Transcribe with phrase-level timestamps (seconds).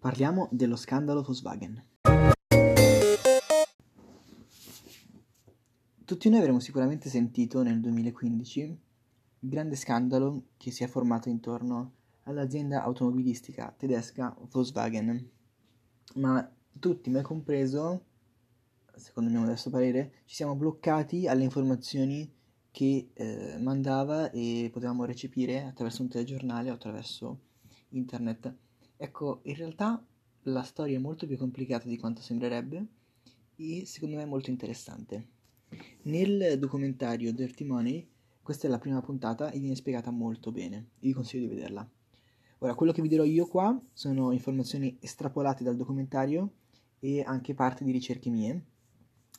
[0.00, 1.84] Parliamo dello scandalo Volkswagen.
[6.06, 8.78] Tutti noi avremo sicuramente sentito nel 2015 il
[9.50, 11.92] grande scandalo che si è formato intorno
[12.22, 15.30] all'azienda automobilistica tedesca Volkswagen,
[16.14, 18.04] ma tutti, me compreso,
[18.96, 22.32] secondo il mio modesto parere, ci siamo bloccati alle informazioni
[22.70, 27.40] che eh, mandava e potevamo recepire attraverso un telegiornale o attraverso
[27.90, 28.68] internet.
[29.02, 30.04] Ecco, in realtà
[30.42, 32.86] la storia è molto più complicata di quanto sembrerebbe
[33.56, 35.28] e secondo me molto interessante.
[36.02, 38.06] Nel documentario Dirty Money,
[38.42, 41.90] questa è la prima puntata e viene spiegata molto bene, vi consiglio di vederla.
[42.58, 46.56] Ora, quello che vi dirò io qua sono informazioni estrapolate dal documentario
[46.98, 48.64] e anche parte di ricerche mie.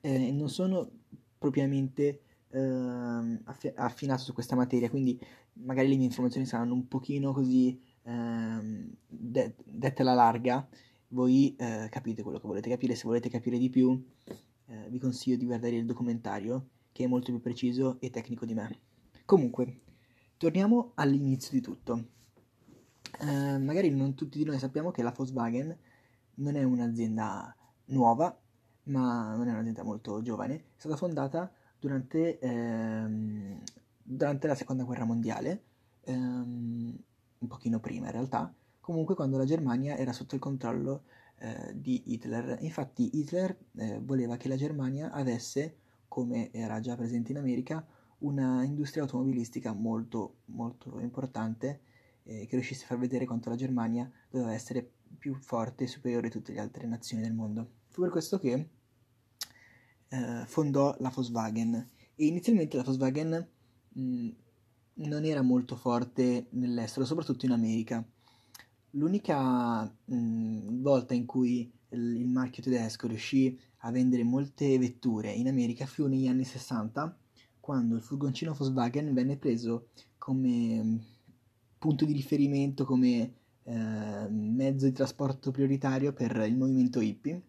[0.00, 0.90] Eh, non sono
[1.36, 3.40] propriamente eh,
[3.74, 5.20] affinato su questa materia, quindi
[5.64, 10.66] magari le mie informazioni saranno un pochino così eh, de- dette alla larga.
[11.08, 14.02] Voi eh, capite quello che volete capire, se volete capire di più
[14.66, 18.54] eh, vi consiglio di guardare il documentario che è molto più preciso e tecnico di
[18.54, 18.78] me.
[19.24, 19.80] Comunque,
[20.36, 22.08] torniamo all'inizio di tutto.
[23.20, 25.76] Eh, magari non tutti di noi sappiamo che la Volkswagen
[26.34, 27.54] non è un'azienda
[27.86, 28.36] nuova,
[28.84, 33.62] ma non è un'azienda molto giovane, è stata fondata durante, ehm,
[34.02, 35.62] durante la seconda guerra mondiale,
[36.04, 36.98] ehm,
[37.38, 41.04] un pochino prima in realtà, comunque quando la Germania era sotto il controllo
[41.38, 42.58] eh, di Hitler.
[42.60, 45.76] Infatti Hitler eh, voleva che la Germania avesse,
[46.08, 47.86] come era già presente in America,
[48.18, 51.80] una industria automobilistica molto, molto importante
[52.24, 56.26] eh, che riuscisse a far vedere quanto la Germania doveva essere più forte e superiore
[56.26, 57.70] a tutte le altre nazioni del mondo.
[57.88, 58.68] Fu per questo che
[60.08, 61.74] eh, fondò la Volkswagen
[62.14, 63.48] e inizialmente la Volkswagen
[63.88, 64.28] mh,
[64.94, 68.04] non era molto forte nell'estero, soprattutto in America.
[68.92, 75.48] L'unica mh, volta in cui il, il marchio tedesco riuscì a vendere molte vetture in
[75.48, 77.16] America fu negli anni 60,
[77.60, 79.88] quando il furgoncino Volkswagen venne preso
[80.18, 81.00] come
[81.78, 83.32] punto di riferimento, come
[83.64, 87.42] eh, mezzo di trasporto prioritario per il movimento hippie.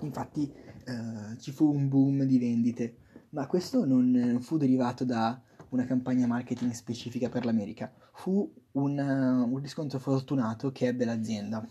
[0.00, 2.96] Infatti eh, ci fu un boom di vendite,
[3.30, 5.40] ma questo non fu derivato da
[5.72, 11.66] una campagna marketing specifica per l'America, fu una, un riscontro fortunato che ebbe l'azienda.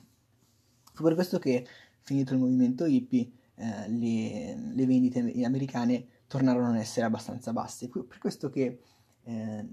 [0.94, 1.66] Fu per questo che,
[2.02, 7.90] finito il movimento hippie, eh, le, le, vendite americane tornarono ad essere abbastanza basse.
[7.90, 8.80] Per questo che
[9.24, 9.66] eh,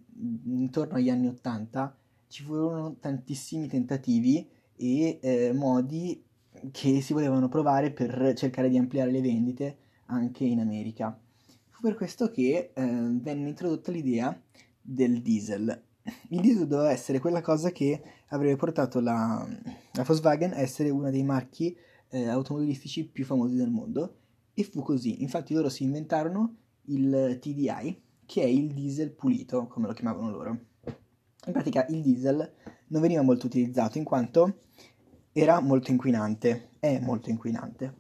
[0.45, 1.97] intorno agli anni 80
[2.29, 4.47] ci furono tantissimi tentativi
[4.77, 6.23] e eh, modi
[6.71, 11.19] che si volevano provare per cercare di ampliare le vendite anche in America.
[11.79, 14.37] Fu per questo che eh, venne introdotta l'idea
[14.83, 15.81] del diesel.
[16.31, 19.47] Il diesel doveva essere quella cosa che avrebbe portato la,
[19.93, 21.77] la Volkswagen a essere uno dei marchi
[22.09, 24.17] eh, automobilistici più famosi del mondo
[24.55, 25.23] e fu così.
[25.23, 26.57] Infatti loro si inventarono
[26.87, 30.59] il TDI, che è il diesel pulito, come lo chiamavano loro.
[31.47, 32.55] In pratica il diesel
[32.89, 34.63] non veniva molto utilizzato in quanto
[35.31, 37.95] era molto inquinante, è molto inquinante.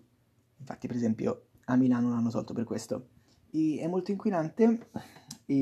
[0.56, 3.10] Infatti, per esempio, a Milano l'hanno tolto per questo
[3.50, 4.88] e è molto inquinante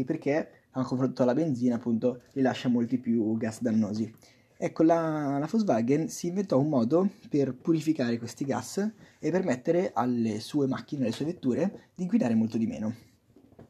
[0.04, 4.12] perché a confronto alla benzina appunto rilascia molti più gas dannosi.
[4.58, 8.78] Ecco, la, la, Volkswagen si inventò un modo per purificare questi gas
[9.18, 12.94] e permettere alle sue macchine, alle sue vetture, di inquinare molto di meno.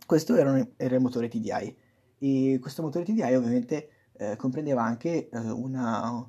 [0.06, 1.76] Questo era, un, era il motore TDI
[2.18, 6.24] e questo motore TDI ovviamente eh, comprendeva anche eh, una,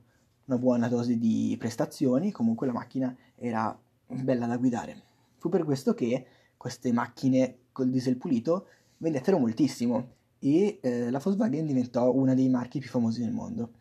[0.45, 5.03] una buona dose di prestazioni, comunque la macchina era bella da guidare.
[5.37, 6.25] Fu per questo che
[6.57, 12.79] queste macchine col diesel pulito vendettero moltissimo e eh, la Volkswagen diventò uno dei marchi
[12.79, 13.71] più famosi del mondo.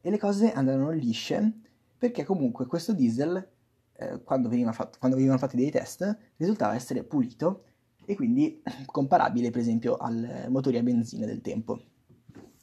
[0.00, 1.60] E le cose andarono lisce
[1.96, 3.48] perché comunque questo diesel,
[3.92, 7.64] eh, quando, fatto, quando venivano fatti dei test, risultava essere pulito
[8.04, 11.80] e quindi comparabile per esempio al motore a benzina del tempo.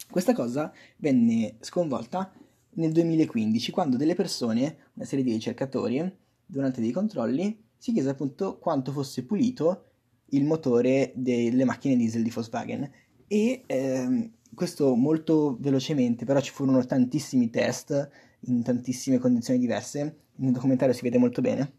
[0.10, 2.32] Questa cosa venne sconvolta
[2.72, 8.60] nel 2015 quando delle persone, una serie di ricercatori, durante dei controlli, si chiese appunto
[8.60, 9.86] quanto fosse pulito
[10.32, 12.92] il motore delle macchine diesel di Volkswagen
[13.26, 18.10] e ehm, questo molto velocemente, però ci furono tantissimi test
[18.42, 21.78] in tantissime condizioni diverse, nel documentario si vede molto bene.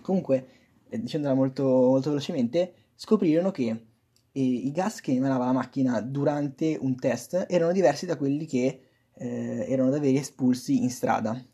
[0.00, 0.48] Comunque,
[0.88, 3.86] eh, dicendola molto, molto velocemente, scoprirono che
[4.32, 8.80] eh, i gas che emanava la macchina durante un test erano diversi da quelli che
[9.12, 11.44] eh, erano davvero espulsi in strada.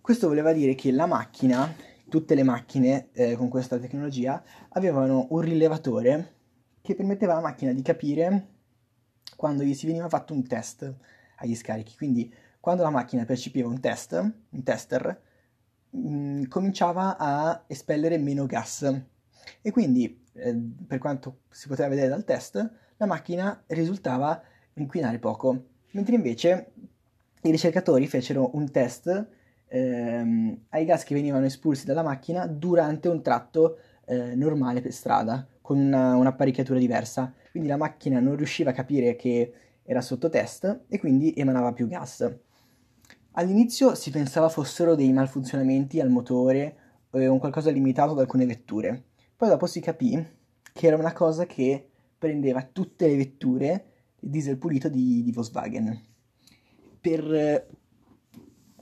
[0.00, 1.74] Questo voleva dire che la macchina
[2.08, 6.34] tutte le macchine eh, con questa tecnologia avevano un rilevatore
[6.80, 8.48] che permetteva alla macchina di capire
[9.36, 10.92] quando gli si veniva fatto un test
[11.36, 11.96] agli scarichi.
[11.96, 15.22] Quindi quando la macchina percepiva un test, un tester,
[15.90, 19.02] mh, mm, cominciava a espellere meno gas
[19.62, 20.56] e quindi, eh,
[20.86, 24.42] per quanto si poteva vedere dal test, la macchina risultava
[24.74, 26.72] inquinare poco, mentre invece
[27.42, 29.28] i ricercatori fecero un test
[29.68, 35.46] ehm, ai gas che venivano espulsi dalla macchina durante un tratto eh, normale per strada,
[35.60, 37.32] con una, un'apparecchiatura diversa.
[37.50, 41.88] Quindi la macchina non riusciva a capire che era sotto test e quindi emanava più
[41.88, 42.30] gas.
[43.32, 46.76] All'inizio si pensava fossero dei malfunzionamenti al motore
[47.10, 49.04] o un qualcosa limitato ad alcune vetture.
[49.36, 50.26] Poi dopo si capì
[50.72, 51.88] che era una cosa che
[52.18, 53.84] prendeva tutte le vetture
[54.18, 56.00] diesel pulito di, di Volkswagen.
[57.00, 57.66] Per eh,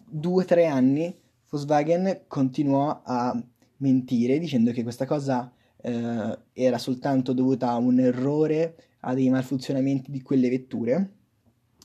[0.09, 1.15] due o tre anni
[1.49, 3.41] Volkswagen continuò a
[3.79, 5.51] mentire dicendo che questa cosa
[5.81, 11.13] eh, era soltanto dovuta a un errore, a dei malfunzionamenti di quelle vetture,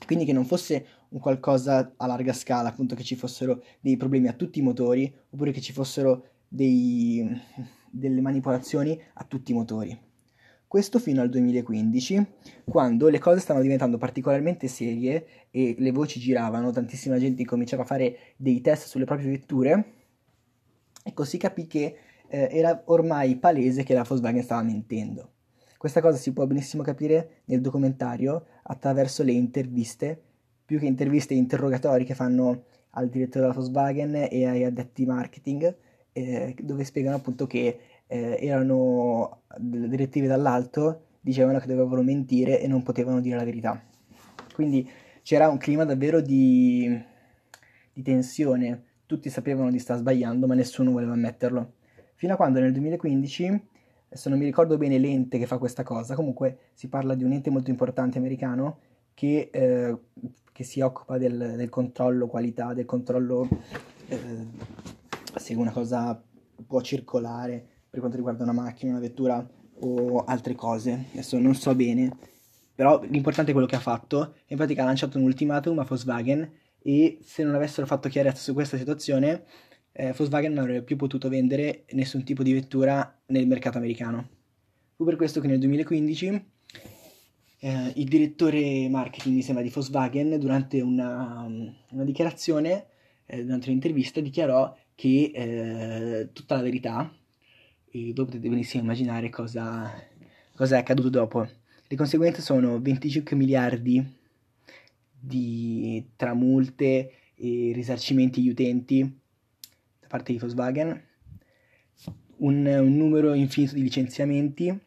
[0.06, 4.28] quindi che non fosse un qualcosa a larga scala, appunto che ci fossero dei problemi
[4.28, 7.30] a tutti i motori, oppure che ci fossero dei,
[7.90, 10.00] delle manipolazioni a tutti i motori.
[10.72, 12.26] Questo fino al 2015,
[12.64, 17.86] quando le cose stavano diventando particolarmente serie e le voci giravano, tantissima gente cominciava a
[17.86, 19.86] fare dei test sulle proprie vetture,
[21.04, 21.98] ecco si capì che
[22.30, 25.32] eh, era ormai palese che la Volkswagen stava mentendo.
[25.78, 30.22] Questa cosa si può benissimo capire nel documentario attraverso le interviste,
[30.64, 35.76] più che interviste interrogatori che fanno al direttore della Volkswagen e ai addetti marketing,
[36.14, 37.78] eh, dove spiegano appunto che
[38.12, 43.82] eh, erano direttive dall'alto, dicevano che dovevano mentire e non potevano dire la verità.
[44.54, 44.88] Quindi
[45.22, 47.02] c'era un clima davvero di,
[47.94, 51.74] di tensione, tutti sapevano di stare sbagliando, ma nessuno voleva ammetterlo.
[52.16, 53.46] Fino a quando nel 2015,
[54.08, 57.32] adesso non mi ricordo bene l'ente che fa questa cosa, comunque si parla di un
[57.32, 58.80] ente molto importante americano
[59.14, 59.98] che, eh,
[60.52, 63.48] che si occupa del, del, controllo qualità, del controllo
[64.08, 64.48] eh,
[65.36, 66.22] se una cosa
[66.68, 69.46] può circolare per quanto riguarda una macchina, una vettura
[69.80, 71.08] o altre cose.
[71.12, 72.10] Adesso non so bene,
[72.74, 74.36] però l'importante è quello che ha fatto.
[74.48, 76.50] In pratica ha lanciato un ultimatum a Volkswagen
[76.82, 79.44] e se non avessero fatto chiarezza su questa situazione,
[79.92, 84.30] eh, Volkswagen non avrebbe più potuto vendere nessun tipo di vettura nel mercato americano.
[84.96, 86.46] Fu per questo che nel 2015
[87.60, 91.46] eh, il direttore marketing, mi sembra, di Volkswagen, durante una,
[91.90, 92.86] una dichiarazione,
[93.26, 97.14] eh, durante un'intervista, dichiarò che eh, tutta la verità
[97.92, 99.92] e voi potete benissimo immaginare cosa,
[100.56, 101.48] cosa è accaduto dopo.
[101.88, 104.20] Le conseguenze sono 25 miliardi
[105.20, 109.20] di, tra multe e risarcimenti agli utenti
[110.00, 111.04] da parte di Volkswagen,
[112.38, 114.80] un, un numero infinito di licenziamenti,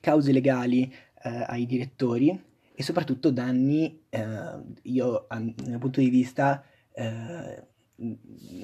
[0.00, 0.92] cause legali
[1.22, 7.66] eh, ai direttori e soprattutto danni, eh, io dal mio punto di vista, eh,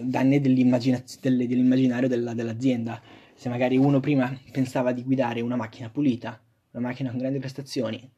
[0.02, 3.00] danni dell'immaginario della, dell'azienda.
[3.34, 6.40] Se magari uno prima pensava di guidare una macchina pulita,
[6.72, 8.10] una macchina con grandi prestazioni,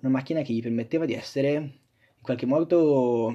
[0.00, 3.26] una macchina che gli permetteva di essere in qualche modo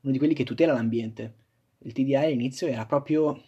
[0.00, 1.34] uno di quelli che tutela l'ambiente.
[1.80, 3.42] Il TDI all'inizio era proprio...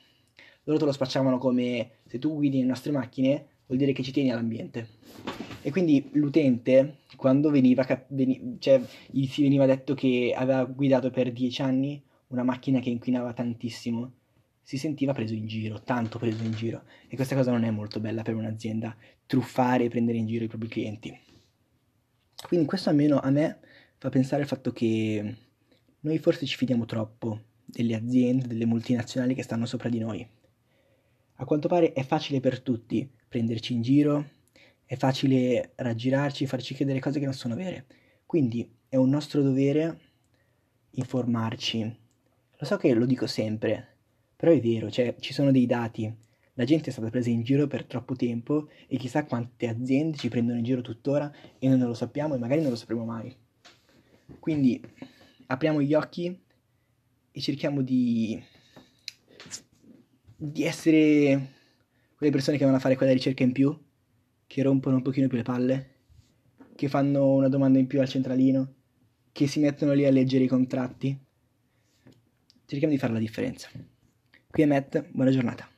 [0.64, 4.10] loro te lo spacciavano come se tu guidi le nostre macchine vuol dire che ci
[4.10, 4.88] tieni all'ambiente.
[5.62, 8.80] E quindi l'utente, quando veniva, veni, cioè,
[9.10, 14.12] gli si veniva detto che aveva guidato per dieci anni una macchina che inquinava tantissimo,
[14.62, 16.84] si sentiva preso in giro, tanto preso in giro.
[17.08, 20.48] E questa cosa non è molto bella per un'azienda, truffare e prendere in giro i
[20.48, 21.18] propri clienti.
[22.46, 23.58] Quindi questo almeno a me
[23.98, 25.36] fa pensare al fatto che
[26.00, 30.26] noi forse ci fidiamo troppo delle aziende, delle multinazionali che stanno sopra di noi.
[31.34, 34.28] A quanto pare è facile per tutti prenderci in giro,
[34.84, 37.86] è facile raggirarci, farci credere cose che non sono vere.
[38.24, 39.98] Quindi è un nostro dovere
[40.92, 41.96] informarci,
[42.60, 43.96] lo so che lo dico sempre,
[44.36, 46.14] però è vero, cioè ci sono dei dati.
[46.54, 50.28] La gente è stata presa in giro per troppo tempo e chissà quante aziende ci
[50.28, 53.34] prendono in giro tuttora e noi non lo sappiamo e magari non lo sapremo mai.
[54.38, 54.78] Quindi
[55.46, 56.38] apriamo gli occhi
[57.30, 58.38] e cerchiamo di,
[60.36, 61.52] di essere
[62.14, 63.74] quelle persone che vanno a fare quella ricerca in più,
[64.46, 65.90] che rompono un pochino più le palle,
[66.74, 68.74] che fanno una domanda in più al centralino,
[69.32, 71.28] che si mettono lì a leggere i contratti
[72.70, 73.68] cerchiamo di fare la differenza.
[74.48, 75.69] Qui è Matt, buona giornata.